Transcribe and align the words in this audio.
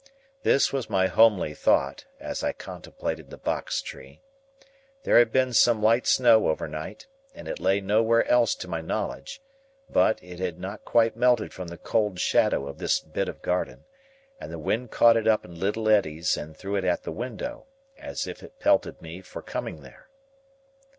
This 0.41 0.73
was 0.73 0.89
my 0.89 1.05
homely 1.05 1.53
thought, 1.53 2.05
as 2.19 2.43
I 2.43 2.53
contemplated 2.53 3.29
the 3.29 3.37
box 3.37 3.83
tree. 3.83 4.23
There 5.03 5.19
had 5.19 5.31
been 5.31 5.53
some 5.53 5.79
light 5.83 6.07
snow, 6.07 6.47
overnight, 6.47 7.05
and 7.35 7.47
it 7.47 7.59
lay 7.59 7.81
nowhere 7.81 8.25
else 8.25 8.55
to 8.55 8.67
my 8.67 8.81
knowledge; 8.81 9.43
but, 9.91 10.17
it 10.23 10.39
had 10.39 10.59
not 10.59 10.85
quite 10.85 11.15
melted 11.15 11.53
from 11.53 11.67
the 11.67 11.77
cold 11.77 12.17
shadow 12.19 12.65
of 12.67 12.79
this 12.79 12.99
bit 12.99 13.29
of 13.29 13.43
garden, 13.43 13.85
and 14.39 14.51
the 14.51 14.57
wind 14.57 14.89
caught 14.89 15.17
it 15.17 15.27
up 15.27 15.45
in 15.45 15.59
little 15.59 15.87
eddies 15.87 16.35
and 16.35 16.57
threw 16.57 16.75
it 16.75 16.83
at 16.83 17.03
the 17.03 17.11
window, 17.11 17.67
as 17.95 18.25
if 18.25 18.41
it 18.41 18.57
pelted 18.57 19.03
me 19.03 19.21
for 19.21 19.43
coming 19.43 19.81
there. 19.83 20.09